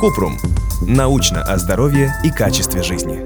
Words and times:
Купрум. 0.00 0.38
Научно 0.86 1.42
о 1.42 1.58
здоровье 1.58 2.14
и 2.24 2.30
качестве 2.30 2.82
жизни. 2.82 3.20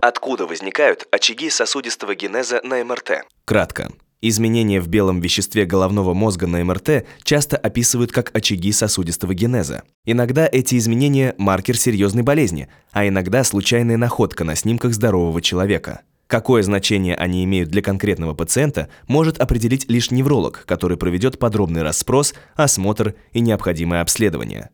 Откуда 0.00 0.46
возникают 0.46 1.06
очаги 1.12 1.48
сосудистого 1.50 2.16
генеза 2.16 2.60
на 2.64 2.82
МРТ? 2.82 3.24
Кратко. 3.44 3.92
Изменения 4.20 4.80
в 4.80 4.88
белом 4.88 5.20
веществе 5.20 5.64
головного 5.64 6.12
мозга 6.14 6.48
на 6.48 6.64
МРТ 6.64 7.06
часто 7.22 7.56
описывают 7.56 8.10
как 8.10 8.36
очаги 8.36 8.72
сосудистого 8.72 9.34
генеза. 9.34 9.84
Иногда 10.04 10.48
эти 10.50 10.76
изменения– 10.76 11.36
маркер 11.38 11.78
серьезной 11.78 12.24
болезни, 12.24 12.68
а 12.90 13.06
иногда 13.06 13.44
случайная 13.44 13.96
находка 13.96 14.42
на 14.42 14.56
снимках 14.56 14.94
здорового 14.94 15.40
человека. 15.40 16.00
Какое 16.28 16.62
значение 16.62 17.16
они 17.16 17.42
имеют 17.44 17.70
для 17.70 17.80
конкретного 17.80 18.34
пациента, 18.34 18.90
может 19.06 19.38
определить 19.38 19.88
лишь 19.88 20.10
невролог, 20.10 20.64
который 20.66 20.98
проведет 20.98 21.38
подробный 21.38 21.82
расспрос, 21.82 22.34
осмотр 22.54 23.14
и 23.32 23.40
необходимое 23.40 24.02
обследование. 24.02 24.68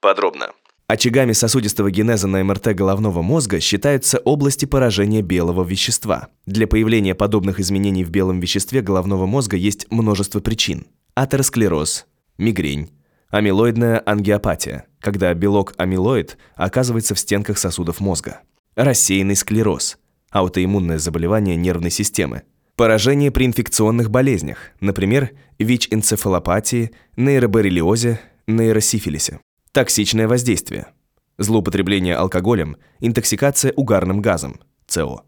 Подробно. 0.00 0.48
Очагами 0.88 1.30
сосудистого 1.30 1.92
генеза 1.92 2.26
на 2.26 2.42
МРТ 2.42 2.74
головного 2.74 3.22
мозга 3.22 3.60
считаются 3.60 4.18
области 4.18 4.64
поражения 4.64 5.22
белого 5.22 5.62
вещества. 5.62 6.28
Для 6.44 6.66
появления 6.66 7.14
подобных 7.14 7.60
изменений 7.60 8.02
в 8.02 8.10
белом 8.10 8.40
веществе 8.40 8.82
головного 8.82 9.26
мозга 9.26 9.56
есть 9.56 9.86
множество 9.90 10.40
причин. 10.40 10.88
Атеросклероз, 11.14 12.06
мигрень, 12.36 12.90
амилоидная 13.30 14.02
ангиопатия, 14.04 14.86
когда 15.00 15.32
белок 15.34 15.72
амилоид 15.76 16.36
оказывается 16.56 17.14
в 17.14 17.20
стенках 17.20 17.58
сосудов 17.58 18.00
мозга, 18.00 18.40
рассеянный 18.74 19.36
склероз, 19.36 19.98
аутоиммунное 20.34 20.98
заболевание 20.98 21.54
нервной 21.54 21.90
системы, 21.90 22.42
поражение 22.74 23.30
при 23.30 23.46
инфекционных 23.46 24.10
болезнях, 24.10 24.72
например, 24.80 25.30
ВИЧ-энцефалопатии, 25.60 26.90
нейроборрелиозе, 27.16 28.20
нейросифилисе. 28.48 29.40
Токсичное 29.70 30.26
воздействие. 30.26 30.88
Злоупотребление 31.38 32.16
алкоголем, 32.16 32.76
интоксикация 32.98 33.72
угарным 33.76 34.20
газом, 34.20 34.60
СО. 34.88 35.22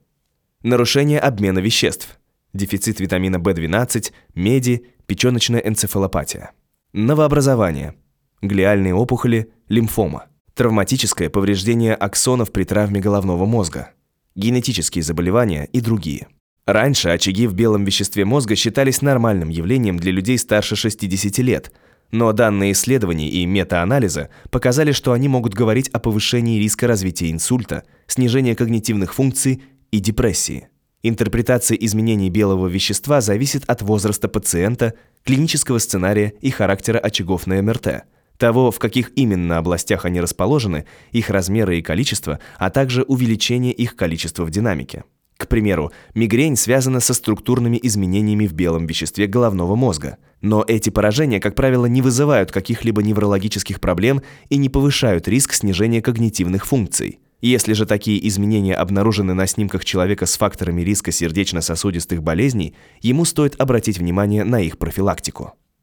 Нарушение 0.63 1.21
обмена 1.21 1.61
веществ. 1.61 2.19
Дефицит 2.53 2.99
витамина 2.99 3.37
В12, 3.37 4.13
меди, 4.35 4.87
печёночная 5.07 5.61
энцефалопатия. 5.61 6.51
Новообразование. 6.93 7.95
Глиальные 8.43 8.95
опухоли, 8.95 9.53
лимфома. 9.69 10.27
Травматическое 10.55 11.31
повреждение 11.31 11.95
аксонов 11.95 12.51
при 12.51 12.65
травме 12.65 13.01
головного 13.01 13.45
мозга. 13.45 13.93
Генетические 14.37 15.03
заболевания 15.03 15.69
и 15.73 15.81
другие. 15.81 16.29
Раньше 16.65 17.09
очаги 17.09 17.49
в 17.49 17.55
белом 17.55 17.85
веществе 17.85 18.25
мозга 18.25 18.55
считались 18.55 19.03
нормальным 19.03 19.49
явлением 19.49 19.99
для 19.99 20.13
людей 20.13 20.39
старше 20.39 20.77
60 20.77 21.39
лет– 21.39 21.73
но 22.11 22.33
данные 22.33 22.73
исследований 22.73 23.29
и 23.29 23.47
метаанализа 23.47 24.31
показали, 24.51 24.93
что 24.93 25.13
они 25.13 25.29
могут 25.29 25.55
говорить 25.55 25.89
о 25.89 25.99
повышении 25.99 26.59
риска 26.59 26.87
развития 26.87 27.31
инсульта, 27.31 27.83
снижении 28.07 28.55
когнитивных 28.55 29.15
функций 29.15 29.63
и 29.91 29.99
депрессии. 29.99 30.69
Интерпретация 31.03 31.77
изменений 31.77 32.31
белого 32.31 32.67
вещества 32.69 33.21
зависит 33.21 33.65
от 33.67 33.83
возраста 33.83 34.29
пациента, 34.29 34.95
клинического 35.25 35.79
сценария 35.79 36.33
и 36.41 36.51
характера 36.51 36.99
очагов 36.99 37.47
на 37.47 37.61
МРТ, 37.63 38.05
того, 38.39 38.71
в 38.71 38.79
каких 38.79 39.13
именно 39.17 39.59
областях 39.59 40.05
они 40.05 40.21
расположены, 40.21 40.87
их 41.13 41.31
размеры 41.31 41.79
и 41.79 41.83
количество, 41.83 42.39
а 42.59 42.71
также 42.71 43.03
увеличение 43.03 43.73
их 43.73 43.97
количества 43.97 44.45
в 44.45 44.51
динамике. 44.51 45.05
К 45.37 45.49
примеру, 45.49 45.93
мигрень 46.15 46.57
связана 46.57 47.01
со 47.01 47.13
структурными 47.13 47.79
изменениями 47.83 48.47
в 48.47 48.55
белом 48.55 48.87
веществе 48.87 49.27
головного 49.27 49.77
мозга. 49.77 50.17
Но 50.41 50.65
эти 50.67 50.89
поражения, 50.89 51.41
как 51.41 51.55
правило, 51.55 51.87
не 51.87 52.01
вызывают 52.01 52.51
каких-либо 52.51 53.03
неврологических 53.03 53.81
проблем 53.81 54.23
и 54.49 54.57
не 54.57 54.71
повышают 54.71 55.29
риск 55.29 55.53
снижения 55.53 56.01
когнитивных 56.01 56.67
функций. 56.67 57.21
Если 57.43 57.75
же 57.75 57.85
такие 57.85 58.27
изменения 58.29 58.75
обнаружены 58.75 59.35
на 59.35 59.47
снимках 59.47 59.85
человека 59.85 60.25
с 60.25 60.39
факторами 60.39 60.81
риска 60.81 61.13
сердечно-сосудистых 61.13 62.23
болезней, 62.23 62.75
ему 63.03 63.27
стоит 63.27 63.61
обратить 63.61 63.99
внимание 63.99 64.43
на 64.43 64.61
их 64.61 64.79
профилактику. 64.79 65.53